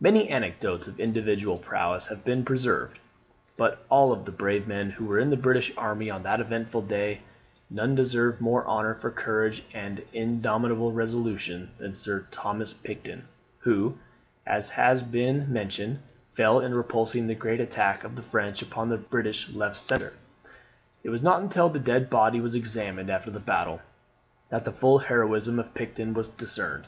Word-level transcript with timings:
Many 0.00 0.28
anecdotes 0.30 0.88
of 0.88 0.98
individual 0.98 1.56
prowess 1.56 2.08
have 2.08 2.24
been 2.24 2.44
preserved: 2.44 2.98
but 3.56 3.74
of 3.74 3.78
all 3.88 4.16
the 4.16 4.32
brave 4.32 4.66
men 4.66 4.90
who 4.90 5.04
were 5.04 5.20
in 5.20 5.30
the 5.30 5.36
British 5.36 5.70
army 5.76 6.10
on 6.10 6.24
that 6.24 6.40
eventful 6.40 6.82
day, 6.82 7.20
none 7.70 7.94
deserve 7.94 8.40
more 8.40 8.66
honour 8.66 8.96
for 8.96 9.12
courage 9.12 9.62
and 9.72 10.02
indomitable 10.12 10.90
resolution 10.90 11.70
than 11.78 11.94
Sir 11.94 12.26
Thomas 12.32 12.72
Picton, 12.74 13.28
who, 13.60 13.96
as 14.44 14.70
has 14.70 15.02
been 15.02 15.52
mentioned, 15.52 16.00
fell 16.32 16.58
in 16.58 16.74
repulsing 16.74 17.28
the 17.28 17.36
great 17.36 17.60
attack 17.60 18.02
of 18.02 18.16
the 18.16 18.22
French 18.22 18.62
upon 18.62 18.88
the 18.88 18.96
British 18.98 19.50
left 19.50 19.76
centre. 19.76 20.14
It 21.04 21.10
was 21.10 21.22
not 21.22 21.42
until 21.42 21.68
the 21.68 21.78
dead 21.78 22.10
body 22.10 22.40
was 22.40 22.56
examined 22.56 23.08
after 23.08 23.30
the 23.30 23.38
battle, 23.38 23.80
that 24.48 24.64
the 24.64 24.72
full 24.72 24.98
heroism 24.98 25.60
of 25.60 25.74
Picton 25.74 26.12
was 26.12 26.26
discerned. 26.26 26.86